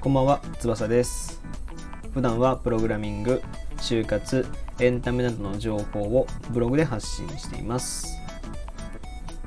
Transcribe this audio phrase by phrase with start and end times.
[0.00, 1.40] こんばんは、翼です。
[2.12, 3.42] 普段はプログラミング、
[3.78, 4.46] 就活、
[4.80, 8.18] エンタメなどの情報をブログで発信しています。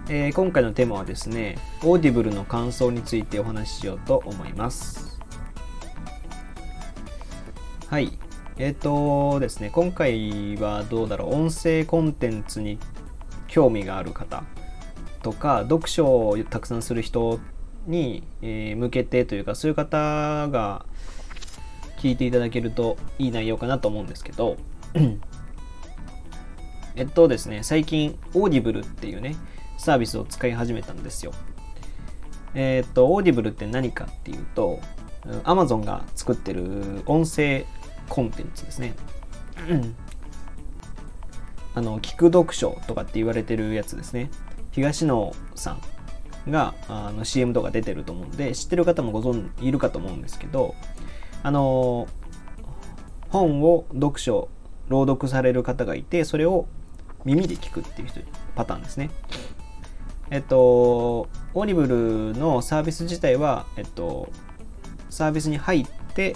[0.10, 5.20] えー今回のテーマはですね、 Audible の感想についてお話ししようと思います。
[7.88, 8.18] はい。
[8.57, 12.80] えっ、とですね、今回はどうだろう、音声コンテンツに
[13.48, 14.44] 興味がある方
[15.22, 17.39] とか、読書をたくさんする人
[17.86, 20.86] に、えー向けてというか、そういう方が
[21.98, 24.58] 聞いていただけるといい内容かなと思うんですけど、
[26.96, 29.36] えっとですね、最近、 Audibleっていうね、
[29.78, 31.32] サービスを使い始めたんですよ。
[32.56, 34.80] えっと、 Audibleって何かっていうと、
[35.25, 37.66] うん Amazon が作ってる音声
[38.08, 38.94] コンテンツですね。
[39.70, 39.95] うん
[41.75, 44.31] あの、聞く読書とかって言われてるやつですね。
[44.78, 45.72] 東野さ
[46.45, 50.75] んがあの CM とか出てると思うんで、知ってる方もご存いるかと思うんですけど、
[51.42, 52.08] あの、
[53.30, 54.50] 本を読書、
[54.88, 56.67] 朗読される方がいて、それを
[57.25, 58.19] 耳で聞くっていう人
[58.53, 59.09] パターンですね。
[60.30, 64.30] えっと、 Audible のサービス自体は、えっと、
[65.09, 66.36] サービスに入って、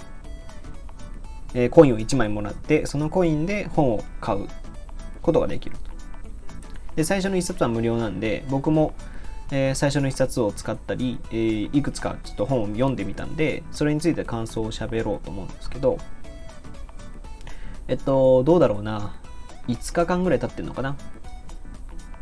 [1.54, 4.48] えーコインを1枚もらって、そのコインで本を買う
[5.22, 5.91] ことができると。
[6.96, 8.94] で、最初の1冊は無料なんで、僕も、
[9.50, 15.98] えー最初の1冊を使ったり、えーいくつかちょっと本を読んでみたんで、それについて感想を喋ろうと思うんですけど、
[17.88, 19.14] えっと、どうだろうな。
[19.68, 20.96] 5日間ぐらい経ってるのかな。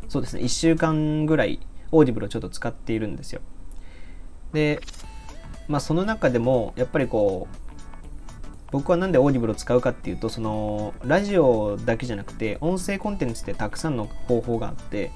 [0.09, 1.61] そうですね、1週間ぐらい、
[1.93, 3.41] Audible をちょっと使っているんですよ。
[4.53, 4.81] で、
[5.69, 7.70] まあその中でも、やっぱりこう、
[8.73, 15.11] 僕はなんで Audible を使うかっていうと、その、ラジオだけじゃなくて、音声コンテンツってたくさんの方法があって、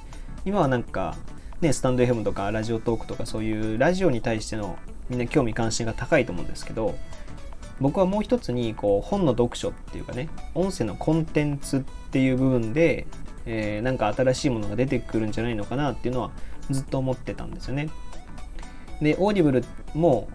[0.45, 1.17] 今はなんか、
[1.61, 4.77] ね、スタンド FM とかラジオトークとかそういうラジオに対しての
[5.09, 6.97] みんな興味関心が高いと思うんですけど、
[7.81, 11.81] 僕はもう一つにこう本の読書っていうかね音声のコンテンツっ
[12.11, 13.07] ていう部分で、
[13.47, 16.31] えーなんか新しいものが出てくるんじゃないのかなっていうのは
[16.71, 17.89] ずっと思ってたんですよね。
[19.01, 19.65] で Audible
[19.95, 20.29] も、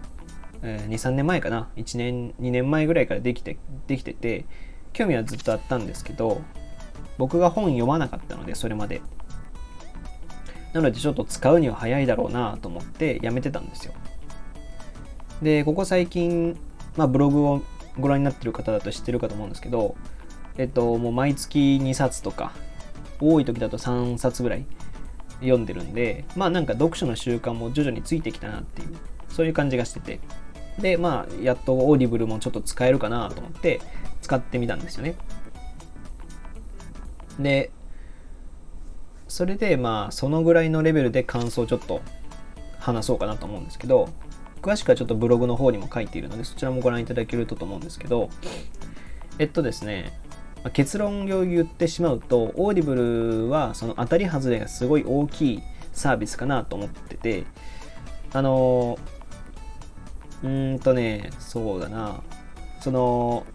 [0.62, 1.68] え23年前かな。
[1.76, 4.44] 1年2年前ぐらいからできてできてて
[4.92, 6.42] 興味はずっとあったんですけど
[7.18, 9.02] 僕が本読まなかったのでそれまで。
[10.72, 13.92] なのでちょっと使うには早いだろうなと思ってやめてたんですよ。
[15.42, 16.56] でここ最近
[16.96, 17.62] まあ、ブログを
[17.98, 19.96] ご覧になってる方だと知ってるかと思うんですけど、
[20.58, 22.52] えっと、もう毎月2冊とか、
[23.20, 24.66] 多い時だと3冊ぐらい
[25.40, 28.88] 読んでるんで、まあなんか読書の習慣も徐々についてきたなっていう、
[29.28, 30.20] そういう感じがしてて、
[30.80, 33.80] で、まあ、やっと Audible もちょっと使えるかなと思って
[34.22, 35.14] 使ってみたんですよね。
[37.38, 37.70] で、
[39.28, 42.00] それでまあ、そのぐらいのレベルで感想をちょっと
[42.78, 44.08] 話そうかなと思うんですけど、
[44.62, 48.28] 詳しくはちょっとブログの方にも書いているので、そちらもご覧いただけるとと思うんですけど、
[49.38, 50.12] えっとですね、
[50.72, 55.62] 結論を言ってしまうと、 Audible はその当たり外れがすごい大きい
[55.92, 57.44] サービスかなと思ってて、
[58.32, 58.98] あの、
[60.42, 62.22] うーんとね、そうだな、
[62.80, 63.46] その、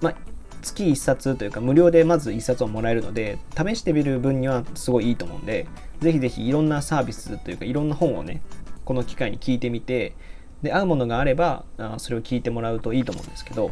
[0.00, 0.14] まあ、
[0.62, 5.66] 月1冊というか無料でまず1冊をもらえるので試してみる分にはすごいいいと思うんで
[6.00, 8.42] ぜひぜひいろんなサービスというかいろんな本をね
[8.84, 10.14] この機会に聞いてみて
[10.62, 13.70] で合うものがあればあそれを聞いてもらうといいと思うんですけど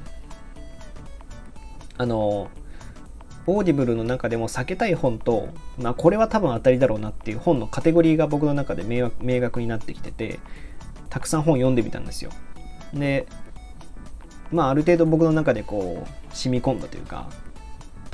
[1.98, 2.50] あの
[3.46, 5.48] Audible の中でも避けたい本と、
[5.78, 10.38] まあ、これは多分当たりだろうなっていう本のカテゴリーが僕の中で明確明確になってきてて
[11.10, 12.30] たくさん本読んでみたんですよ。
[12.92, 13.26] で
[14.50, 17.28] まあある程度僕の中でこう染み込んだというか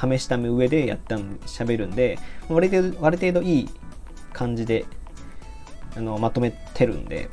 [0.01, 2.19] 試した上でやったん喋るんで
[2.49, 3.69] 割とある程度いい
[4.33, 4.85] 感じで
[5.97, 7.29] あのまとめてるんで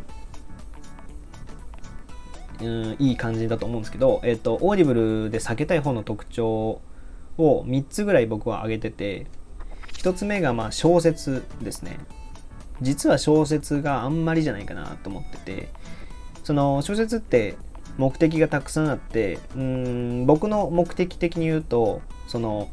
[2.61, 6.79] うんいい感じだと思うんですけど、えっと Audible で避けたい本の特徴
[7.38, 9.25] を3つぐらい僕は挙げてて
[9.94, 11.97] 1つ目がまあ小説ですね。
[12.81, 15.69] 実は小説があんまりじゃないかなと思ってて
[16.44, 17.56] その小説って
[17.98, 22.69] 目的がたくさんあってうん僕の目的的に言うとその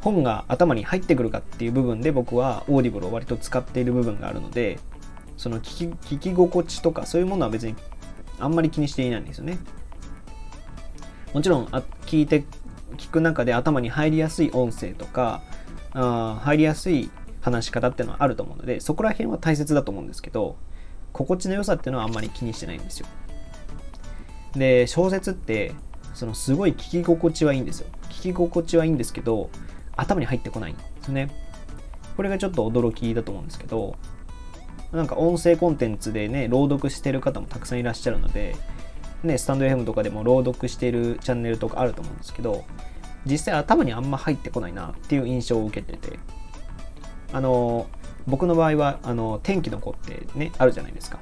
[0.00, 4.78] 本が頭に入ってくるかっていう部分で僕は Audible を割と使っている部分があるので
[5.36, 7.74] その聞き聞き心地とかそういうものは別に
[8.38, 9.58] あんまり気にしていないんですよね。
[11.34, 12.44] もちろんあ聞いて
[12.96, 15.42] 聞く中で頭に入りやすい音声とか
[15.92, 20.56] あ入りやすい話し方っていうのはあると思うのでそこら辺は大切だと思うんですけど
[21.12, 23.06] 心地の良さっていうのはあんまり気にしてないんですよ。
[24.54, 25.74] で小説って
[26.14, 27.88] そのすごい聞き心地はいいんですよ。
[28.10, 29.50] 聞き心地はいいんですけど
[29.96, 31.30] 頭に入ってこないんですね。
[32.16, 33.96] これがちょっと驚きだと思うんですけど
[34.92, 38.56] なんか音声コンテンツでね、朗読してる方もたくさんいらっしゃるので、
[39.22, 42.64] ね、 stand.fm とかでも朗読してるチャンネルとかあると思うんですけど、
[43.26, 46.18] 実際頭にあんま入ってこないなっていう印象を受けてて、
[47.32, 47.86] あの、
[48.26, 51.18] 僕の場合は、あの、天気の子ってね、あるじゃないですか。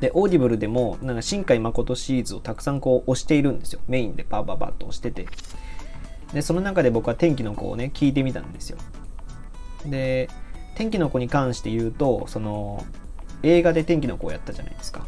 [0.00, 3.80] で、 Audible でも、なんか、新海誠シリーズをたくさんこう押しているんですよ。
[3.86, 5.28] メインでバーバーバーと押してて。
[6.32, 8.78] で、その中で僕は天気の子をね、聞いてみたんですよ。
[9.86, 10.28] で、
[10.74, 12.84] 天気の子に関して言うと、その、
[13.42, 15.06] 映画で天気の子をやったじゃないですか。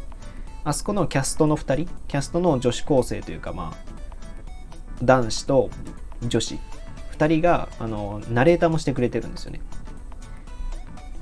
[0.63, 3.95] あそこのキャストの2人、キャストの女子高生というか、まあ、
[5.03, 5.69] 男子と
[6.23, 6.59] 女子
[7.17, 9.61] 2人があのナレーターもしてくれてるんですよね。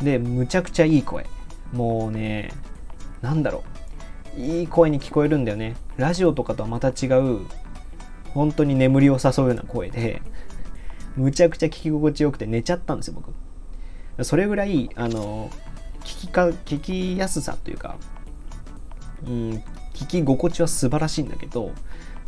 [0.01, 1.25] でむちゃくちゃいい声。
[1.71, 2.51] もうね
[3.21, 3.63] なんだろ
[4.37, 4.39] う。
[4.39, 5.75] いい声に聞こえるんだよね。
[5.97, 7.41] ラジオとかとはまた違う
[8.33, 10.21] 本当に眠りを誘うような声で
[11.15, 13.31] むちゃくちゃ聞き心地よくて寝ちゃったんですよ僕。
[14.23, 15.49] それぐらいあの
[16.01, 17.97] 聞きか聞きやすさというか、
[19.25, 19.63] うん、
[19.93, 21.71] 聞き心地は素晴らしいんだけど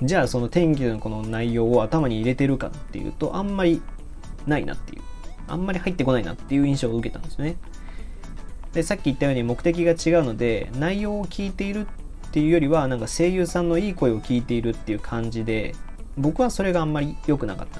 [0.01, 3.81] じゃあその天気のこの内容を頭に入れてるかっていうとあんまり
[4.45, 5.01] ないなっていう
[5.47, 7.57] あんまり入ってこないなっていう印象を受けたんですね。
[8.73, 11.87] でさっき言ったように目的が違うので内容を聞いている
[12.27, 15.73] っていうよりはなんか声優さんのいい声を聞いているっていう感じで
[16.17, 17.79] 僕はそれがあんまり良くなかった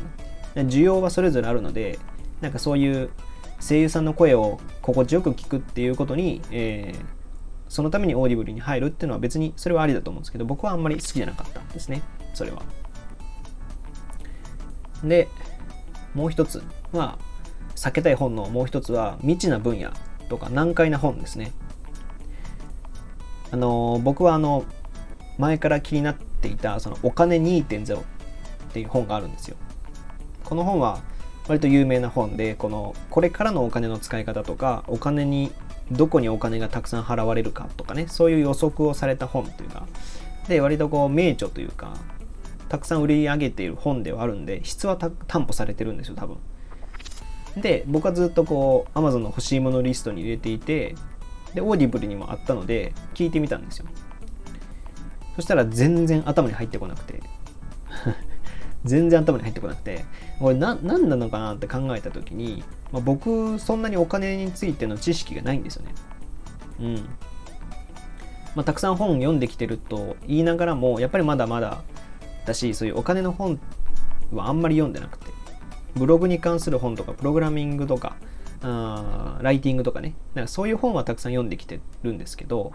[0.62, 0.70] な。
[0.70, 2.00] 需要はそれぞれあるので
[2.40, 3.10] なんかそういう
[3.60, 7.15] 声優さんの声を心地よく聞くっていうことに、えー、
[7.76, 12.04] そのために Audible に入るっていうのは別にそれはありだと思うんですけど僕はあんまり好きじゃなかったんですね。
[12.34, 12.62] それは。
[15.04, 15.28] で
[16.14, 16.64] もう一つ。
[16.94, 17.18] は
[17.76, 19.92] 避けたい本のもう一つは未知な分野
[20.30, 21.52] とか難解な本ですね。
[23.52, 24.64] あの僕はあの
[25.38, 28.04] 前から気になっていたそのお金2.0っ
[28.72, 29.58] ていう本があるんですよ。
[30.46, 31.02] この本は
[31.50, 35.52] 割と有名な本でこのこれからのお金の使い方とかお金に
[35.92, 39.88] どこにお金がたくさん払われるかとかねそういう予測をされた本というか。
[40.48, 41.96] で割とこう名著というか
[42.70, 46.38] たくさん売り上げている本ではあるんで質は担保されてるんですよ多分。
[47.58, 50.96] で僕はずっとこう Amazon の欲しいものリストに入れていて
[51.54, 53.86] で Audible にもあったので聞いてみたんですよ。
[55.36, 57.22] そしたら全然頭に入ってこなくて。
[58.86, 60.06] 全然頭に入ってこなくて
[60.40, 65.94] これ何なのかなって考えた時に、まあ、僕そんなにお金についての知識がないんですよね。
[66.80, 66.96] うん。
[68.56, 71.84] まあ、たくさん本読んできてると言いながらもやっぱりまだまだ
[72.46, 73.60] だしそういうお金の本
[74.32, 75.26] はあんまり読んでなくて
[75.96, 78.16] ブログに関する本とかプログラミングとか
[78.62, 80.16] あライティングとかね。
[80.34, 82.72] なんかそういう本はたくさん読んできてるんですけど、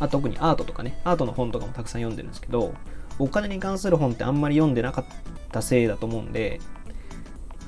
[0.00, 2.74] あ、特にアートとかねアートの本とかもたくさん読んでるんですけど
[3.18, 5.04] お金に関する本ってあんまり読んでなかっ
[5.50, 6.60] たせいだと思うんで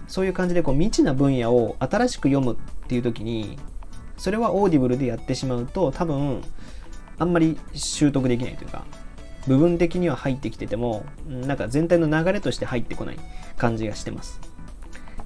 [0.09, 2.57] そういう感じでこう未知な分野を新しく読むっ
[2.89, 3.59] ていう時に
[4.17, 6.43] それは Audible でやってしまうと多分
[7.19, 8.85] あんまり習得できないというか
[9.47, 13.19] 部分的には入ってきててもなんか全体の流れとして入ってこない
[13.57, 14.41] 感じがしてます。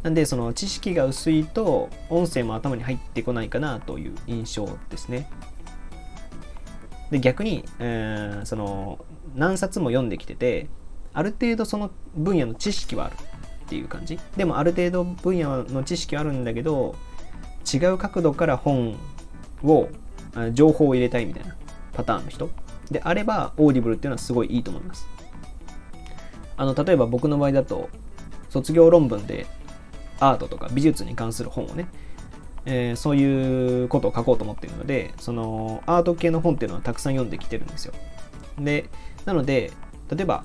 [0.02, 5.28] なんでその知識が薄いと音声も頭に入ってこないかなという印象ですね。
[7.10, 9.04] で逆に、えー、その
[9.34, 10.68] 何冊も読んできてて
[11.12, 14.18] ある程度その分野の知識はあるっていう感じ。
[14.36, 16.94] でもある程度分野の知識はあるんだけど
[17.72, 18.96] 違う角度から本
[19.62, 19.88] を
[20.52, 21.56] 情報を入れたいみたいな
[21.92, 22.50] パターンの人。
[22.90, 25.06] であれば Audible っていうのはすごいいいと思います。
[26.56, 27.88] あの例えば僕の場合だと
[28.50, 29.46] 卒業論文で
[30.20, 31.88] アートとか美術に関する本をね、
[32.66, 37.94] えー、そういうことを書こうと思っているのでそのアート系の本っていうのはたくさん読んできてるんですよ。
[38.58, 38.88] で
[39.24, 39.72] なので
[40.10, 40.44] 例えば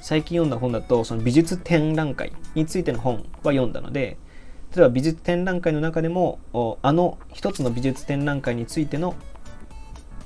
[0.00, 4.16] 最近読んだ本だとその美術展覧会についての本は読んだので
[4.74, 6.38] 例えば美術展覧会の中でも
[6.82, 9.14] あの一つの美術展覧会についての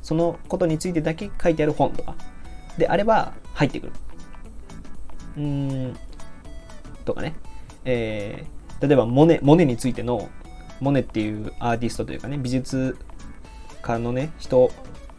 [0.03, 2.15] そのことについてだけ書いてある本とか
[2.77, 3.93] であれば入ってくる。
[5.37, 5.43] うー
[5.89, 5.97] ん、
[7.05, 7.35] とかね。
[7.87, 10.29] えー、例えばモネ、モネについての、
[10.81, 12.97] モネっていうアーティストというかね、美術
[13.81, 14.71] 家のね、人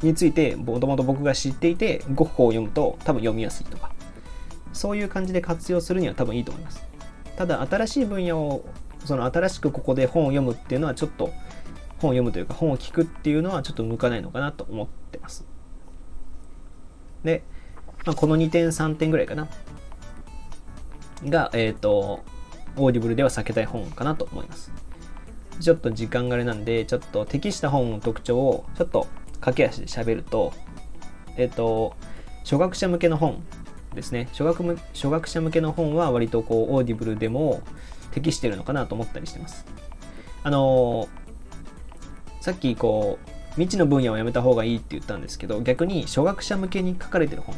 [0.02, 3.92] について、もともと僕が知っていて、ゴッホを読むと多分読みやすいとか、
[4.74, 6.84] そういう感じで活用するには多分いいと思います。
[7.38, 8.66] ただ、新しい分野を、
[9.06, 15.46] その新しくここで本を読むっていうのはちょっと本を読むというか本を聞くっていうのはちょっと向かないのかなと思ってます。
[17.24, 17.44] で、
[18.06, 19.48] まあ、この2点3点ぐらいかな。
[21.24, 22.24] が、えっ、ー、と、
[22.78, 24.72] Audible では避けたい本かなと思います。
[25.60, 29.08] ちょっと時間があれなんで、ちょっと適した本の特徴をちょっと
[29.40, 30.54] 駆け足で喋ると、
[31.38, 31.96] えっ、と、
[32.44, 33.44] 初学者向けの本
[33.94, 34.28] ですね。
[34.32, 37.62] 初学初学者向けの本は割とこう、 Audible でも
[38.12, 39.66] 適してるのかなと思ったりしてます。
[40.44, 41.26] あのー
[42.46, 47.56] さっきこう未知の分野をやめた方がいいって言ったんですけど逆に初学者向けに書かれてる本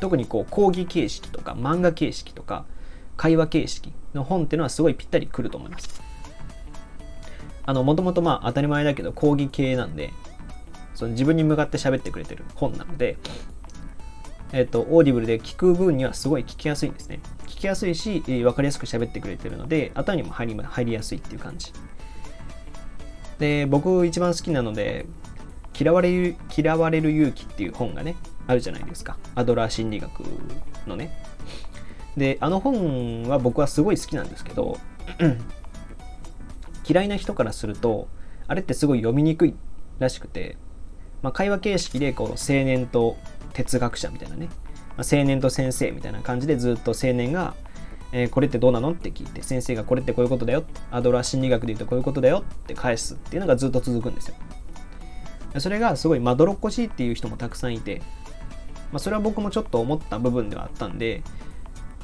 [0.00, 2.64] 特にこう講義形式とか漫画形式とか
[3.18, 6.00] 会話形式の本っていうのはすごいぴったりくると思います
[7.66, 10.14] あのもともとまあ当たり前だけど講義系なんで
[10.96, 13.16] その自分に向かって喋ってくれてる本なので
[14.52, 21.72] えっ、と Audible で聞く分にはすごい聞きやすいんですね聞きやすいし分かりやすく喋ってくれてるので頭にも入り入りやすいっていう感じ
[23.38, 25.06] で、僕一番好きなので、
[25.78, 29.18] 嫌われる、嫌われる勇気っていう本がね、あるじゃないですか。
[29.34, 30.22] アドラー心理学
[30.86, 31.10] のね。
[32.16, 34.78] で、あの本は僕はすごい好きなんですけど、
[36.88, 38.08] 嫌いな人からすると、
[38.46, 39.54] あれってすごい読みにくい
[39.98, 40.56] らしくて、
[41.22, 43.16] まあ、会話形式でこう青年と
[43.52, 44.48] 哲学者みたいなね、
[44.96, 47.54] まあ、青年と先生みたいな感じでずっと青年が
[48.12, 54.36] えー、これってどうなのって聞いて、先生がこれってこういうことだよ、アドラー心理学で言うとこういうことだよって返すっていうのがずっと続くんですよ。
[55.58, 58.00] それがすごいまどろっこしいっていう人もたくさんいて、
[58.92, 61.22] まあ、それは僕もちょっと思った部分ではあったんで、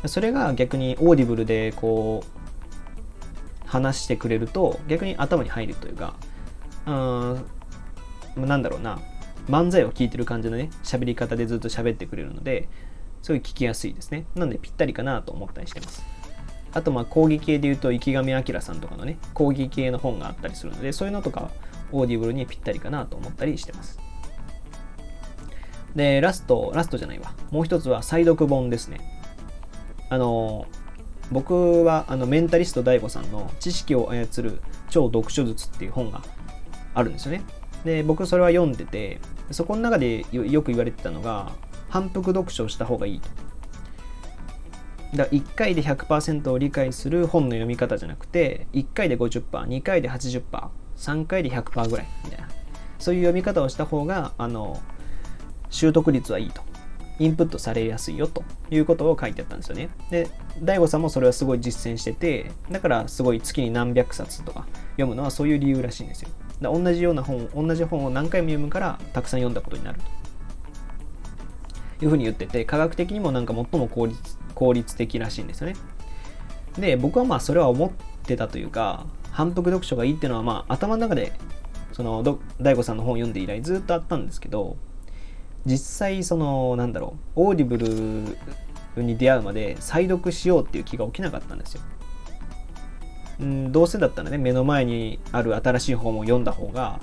[0.06, 6.14] それが逆に Audibleでこう、話してくれると逆に頭に入るというか、
[6.86, 7.44] うん、
[8.36, 9.00] なんだろうな、
[9.48, 12.68] 漫才を聞いてる感じのね、喋り方でずっと喋ってくれるので、
[13.22, 14.26] すごい聞きやすいですね。
[14.34, 16.04] なのでぴったりかなと思ったりしてます。
[16.74, 21.50] あとまあ講義系で言うと池上彰さんとかのね、講義系の本があったりするので、そういうのとか
[21.92, 23.98] Audibleにぴったりかなと思ったりしてます。
[25.94, 27.34] で、ラスト、ラストじゃないわ。
[27.50, 29.00] もう一つは再読本ですね。
[30.08, 30.66] あの、
[31.30, 34.60] 僕はあのメンタリスト DAIGO さんの知識を操る
[34.90, 36.22] 超読書術っていう本が
[36.94, 37.42] あるんですよね。
[37.84, 39.20] で、僕それは読んでて、
[39.50, 41.52] そこの中でよく言われてたのが、
[41.88, 43.28] 反復読書をした方がいいと。
[45.14, 52.48] だから1回で100%を理解する本の読み方じゃなくて1回で 50%2 回で 80%3 回で100%ぐらいみたいな。
[52.98, 54.80] そういう読み方をした方があの
[55.68, 56.62] 習得率はいいと。
[57.18, 58.42] インプットされやすいよと。
[58.70, 59.90] いうことを書いてあったんですよね。
[60.10, 60.30] で
[60.62, 66.30] DAIGO さんもそれはすごい実践しててだからすごい月に何百冊とか読むのはそういう理由らしいんですよ。
[66.62, 70.00] だ同じような本同じ本を何回も読むからたくさん読んだことになる
[71.98, 75.76] というふうに言ってて、科学的にもなんか最も効率効率的らしいんですよね。
[76.78, 77.90] で、僕はまあそれは思っ
[78.24, 81.32] てたというか、反復読書がいいっていうのはまあ頭の中で、
[81.92, 82.22] その、
[82.60, 84.76] 大悟さんの本を読んで以来ずっとあったんですけど、
[85.64, 91.82] 実際その、なんだろう、 Audibleに出会うまで再読しようっていう気が起きなかったんですよ。
[93.40, 97.00] うんどうせだったらね、目の前にある新しい本を読んだ方が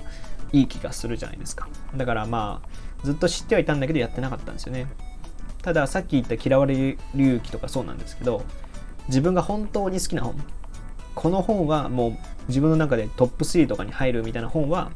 [0.52, 1.68] いい気がするじゃないですか。
[1.96, 2.68] だからまあ、
[3.04, 4.86] ずっと知ってはいたんだけどやってなかったんですよね。
[5.62, 8.42] たださっき言った嫌われる勇気とかそうなんですけど、
[9.08, 10.36] 自分が本当に好きな本、
[11.14, 12.18] この本はもう
[12.48, 14.90] 自分の中でトップ3とかに入るみたいな本は、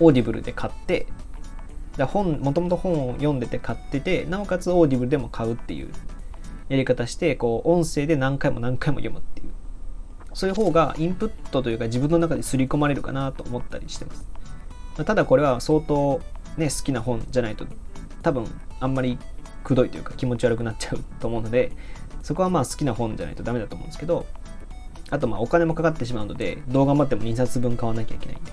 [0.00, 1.06] Audibleで買って、
[1.96, 5.90] だ本、もともと本を読んでて買ってて、なおかつ Audibleでも買うっていう
[6.68, 9.50] やり方して、こう、音声で何回も何回も読むっていう。
[10.34, 14.26] そういう方がインプットというか自分の中で刷り込まれるかなと思ったりしてます。
[15.04, 16.20] ただこれは相当
[16.56, 17.66] ね、好きな本じゃないと
[18.22, 18.44] 多分
[18.80, 19.18] あんまり
[19.64, 21.72] くどいというか気持ち悪くなっちゃうと思うので
[22.22, 24.26] そこはまあ好きな本じゃないとダメだと思うんですけど
[25.10, 28.52] あとまあお金もかかってしまうのでどう頑張っても2冊分買わなきゃいけないんで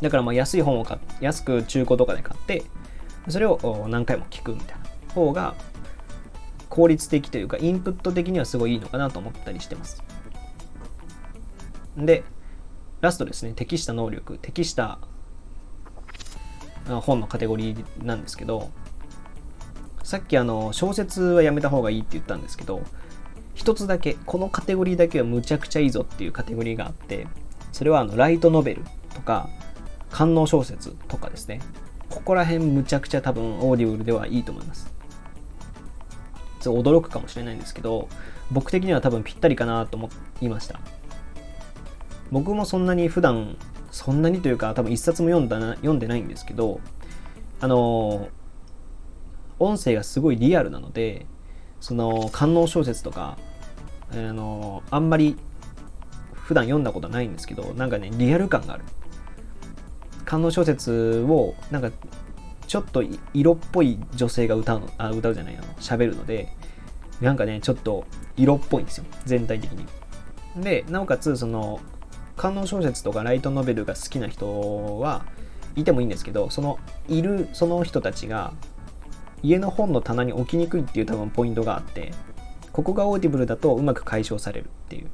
[0.00, 2.64] だからまあ安い本を買安く中古とかで買って
[3.28, 4.76] それを何回も聞くみたい
[5.08, 5.54] な方が
[6.68, 10.02] 効率的というかインプット的にはすごいいいのかなと思ったりしてます。
[11.96, 12.24] で
[13.00, 13.52] ラストですね。
[13.54, 14.98] 適した能力適した
[16.86, 18.70] 本のカテゴリーなんですけど
[20.02, 22.82] さっきあの小説はやめた方がいいって言ったんですけど
[23.54, 27.26] 一つだけこのカテゴリーだけはむちゃくちゃいいぞっていうカテゴリーがあって
[27.72, 28.82] それはあのライトノベル
[29.14, 29.48] とか
[30.10, 31.60] 官能小説とかですね。
[32.08, 34.93] ここら辺むちゃくちゃ多分 Audibleではいいと思います。
[36.68, 38.08] 驚くかもしれないんですけど
[38.50, 40.80] 僕的には多分ぴったりかなと思いました。
[42.30, 43.56] 僕もそんなに普段
[43.90, 46.80] そんなにというか多分一冊も読んだな読んでないんですけど
[47.60, 48.28] あの
[49.58, 51.26] 音声がすごいリアルなので
[51.80, 53.38] その官能小説とか
[54.12, 55.36] あのあんまり
[56.32, 58.84] 普段読んだことないんですけどなんかねリアル感がある。
[60.24, 61.90] 官能小説をなんか
[62.66, 66.48] ちょっと色っぽい女性が歌うのあ歌うじゃないあの喋るので
[67.20, 68.04] なんかねちょっと
[68.36, 69.04] 色っぽいんですよ。
[69.24, 69.86] 全体的に。
[70.56, 71.80] でなおかつその
[72.36, 75.24] 観音小説とかライトノベルが好きな人は
[75.76, 76.78] いてもいいんですけどその
[77.08, 78.52] いるその人たちが
[79.42, 82.12] 家の本の棚に置きにくいっていう多分ポイントがあって
[82.72, 85.08] ここが Audibleだとうまく解消されるっていう。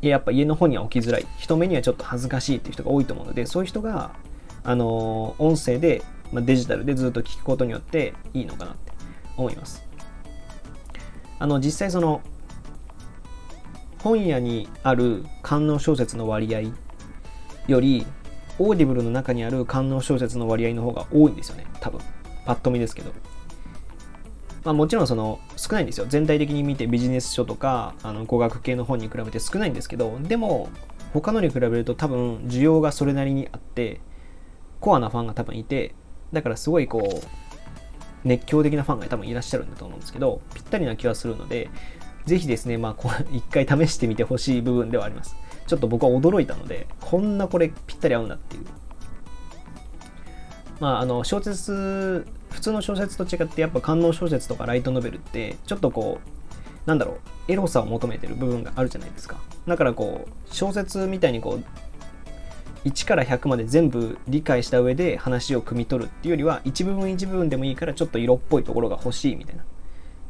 [0.00, 1.26] やっぱ家の本には置きづらい。
[1.36, 4.12] 人目にはちょっと恥ずかしいっていう人が多いと思うのでそういう人が
[4.62, 6.02] あの音声で、
[6.32, 8.92] まあ、デジタルでずっと聞くことによっていいのかなって
[9.36, 9.86] 思います。
[11.38, 12.20] あの実際その
[14.02, 16.60] 本屋にある官能小説の割合
[17.66, 18.06] より
[18.58, 22.00] Audibleの中にある官能小説の割合の方が多いんですよね多分。
[22.44, 23.12] パッと見ですけど。
[24.64, 26.06] まあ、もちろんその少ないんですよ。
[26.08, 30.68] 全体的に見てビジネス書とかあの語学系の本に比べて少ないんですけどでも
[31.14, 34.00] 他のに比べると多分需要がそれなりにあって
[34.80, 35.94] コアなファンが多分いて
[36.32, 37.26] だからすごいこう
[38.24, 41.70] 熱狂的なファンが多分いらっしゃるんだと思うんですけどぴったりな気がするので
[42.26, 45.36] ぜひですねまあこう一回試してみてほしい部分ではあります。
[45.66, 48.64] ちょっと僕は驚いたのでこんなこれぴったり合うんだっていう。
[50.80, 57.16] まああの小説普通の小説と違ってやっぱ観音小説とかライトノベルってちょっとこうなんだろう
[57.48, 59.40] エロさを求めてる部分があるじゃないですか。
[59.66, 61.64] だからこう小説みたいにこう
[62.84, 69.64] 1から100まで全部理解した上で話を汲み取るっていうよりは一部分一部分でもいいからちょっと色っぽいところが欲しいみたいな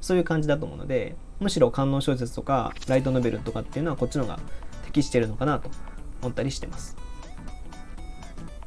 [0.01, 4.41] そういう感じだと思うのでむしろ官能小説とかライトノベルとかっていうのはこっちの方が
[4.85, 5.71] 適してるのかなと
[6.23, 6.97] 思ったりしてます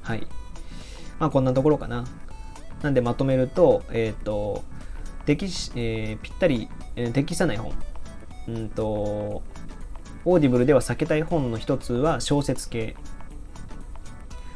[0.01, 0.25] はい
[1.19, 2.05] まあこんなところかな
[2.83, 4.61] なんでまとめると、えっ、ー、と、
[5.25, 7.73] 適し、えー、ぴったり、えー、適さない本。
[8.49, 9.41] うんと、
[10.25, 12.97] Audibleでは避けたい本の一つは小説系。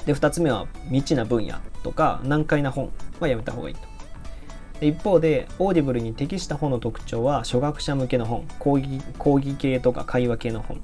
[0.08, 3.82] で、二つ目は未知な分野とか難解な本はやめた方がいいと。
[4.80, 10.80] で一方で、 Audibleに適した本の特徴は初学者向けの本、講義講義系とか会話系の本。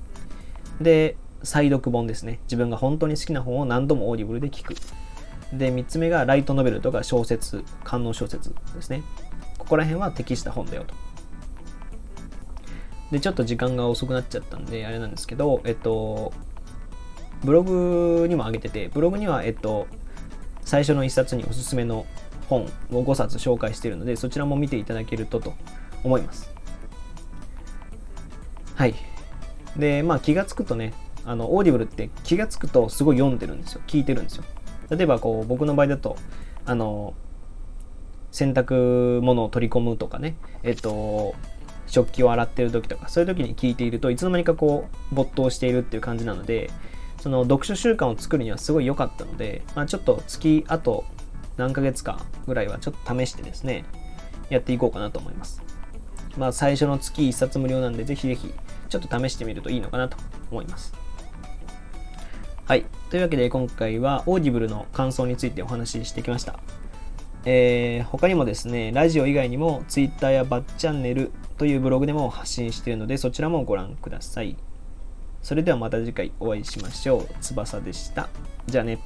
[0.81, 2.39] で、再読本ですね。
[2.43, 4.75] 自分が本当に好きな本を何度も Audibleで聞く。
[5.53, 9.03] で、3つ目がライトノベルとか小説、官能小説ですね。
[9.57, 10.95] ここら辺は適した本だよと。
[13.11, 16.33] で、ちょっと時間が遅くなっちゃったんで、あれなんですけど、えっと、
[17.43, 19.87] ブログにも上げてて、ブログには、えっと、
[20.61, 22.05] 最初の1冊におすすめの
[22.47, 25.53] 本を5冊紹介しているので、そちらも見ていただけるとと
[26.03, 26.53] 思います。
[28.75, 28.95] はい。
[29.77, 30.93] で、まあ気がつくとね、
[31.25, 33.81] あの、 Audibleって気がつくとすごい読んでるんですよ。
[33.87, 34.43] 聞いてるんですよ。
[34.89, 36.17] 例えばこう僕の場合だと
[36.65, 37.13] あの
[38.31, 41.35] 洗濯物を取り込むとかねえっと
[41.87, 46.71] 食器を洗ってる時とかそういう時に聞いているといつの間にかこう没頭しているっていう感じなので
[47.23, 51.05] その読書習慣を作るにはすごい良かったので、まあ、ちょっと月あと
[51.55, 53.85] 何ヶ月かぐらいはちょっと試してですね
[54.49, 55.63] やっていこうかなと思います
[56.37, 58.53] まあ最初の月1冊無料なんでぜひぜひ
[58.89, 60.17] ちょっと試してみるといいのかなと
[60.51, 60.93] 思います
[62.65, 62.85] はい。
[63.09, 66.59] というわけで今回は Audibleの感想についてお話ししてきました。
[67.45, 74.57] えー、他にもですね、ラジオ以外にも Twitter やバッチャンネルというブログでも発信しているのでそちらもご覧ください。
[75.43, 77.27] それではまた次回お会いしましょう。
[77.41, 78.29] 翼でした。
[78.65, 78.97] じゃあね。